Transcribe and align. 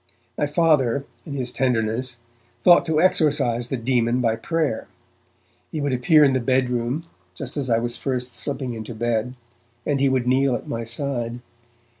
My 0.35 0.47
Father, 0.47 1.05
in 1.27 1.33
his 1.35 1.51
tenderness, 1.51 2.17
thought 2.63 2.87
to 2.87 2.99
exorcize 2.99 3.69
the 3.69 3.77
demon 3.77 4.19
by 4.19 4.35
prayer. 4.35 4.87
He 5.71 5.79
would 5.79 5.93
appear 5.93 6.23
in 6.23 6.33
the 6.33 6.39
bedroom, 6.39 7.05
just 7.35 7.55
as 7.55 7.69
I 7.69 7.77
was 7.77 7.97
first 7.97 8.33
slipping 8.33 8.73
into 8.73 8.95
bed, 8.95 9.35
and 9.85 9.99
he 9.99 10.09
would 10.09 10.25
kneel 10.25 10.55
at 10.55 10.67
my 10.67 10.85
side. 10.85 11.39